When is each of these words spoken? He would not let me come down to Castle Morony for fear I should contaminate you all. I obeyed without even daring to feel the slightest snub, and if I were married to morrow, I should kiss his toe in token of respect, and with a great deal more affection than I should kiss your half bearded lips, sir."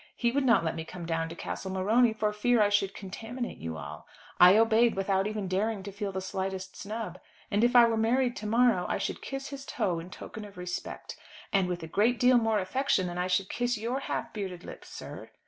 He 0.15 0.31
would 0.31 0.43
not 0.45 0.63
let 0.65 0.75
me 0.75 0.83
come 0.83 1.05
down 1.05 1.29
to 1.29 1.35
Castle 1.35 1.69
Morony 1.69 2.11
for 2.11 2.33
fear 2.33 2.59
I 2.59 2.69
should 2.69 2.95
contaminate 2.95 3.59
you 3.59 3.77
all. 3.77 4.07
I 4.39 4.57
obeyed 4.57 4.95
without 4.95 5.27
even 5.27 5.47
daring 5.47 5.83
to 5.83 5.91
feel 5.91 6.11
the 6.11 6.21
slightest 6.21 6.75
snub, 6.75 7.19
and 7.51 7.63
if 7.63 7.75
I 7.75 7.85
were 7.85 7.97
married 7.97 8.35
to 8.37 8.47
morrow, 8.47 8.87
I 8.89 8.97
should 8.97 9.21
kiss 9.21 9.49
his 9.49 9.63
toe 9.63 9.99
in 9.99 10.09
token 10.09 10.43
of 10.43 10.57
respect, 10.57 11.17
and 11.53 11.67
with 11.67 11.83
a 11.83 11.87
great 11.87 12.19
deal 12.19 12.39
more 12.39 12.57
affection 12.57 13.05
than 13.05 13.19
I 13.19 13.27
should 13.27 13.47
kiss 13.47 13.77
your 13.77 13.99
half 13.99 14.33
bearded 14.33 14.63
lips, 14.63 14.89
sir." 14.89 15.29